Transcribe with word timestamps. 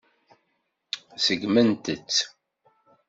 Seggment-tt. 1.25 2.17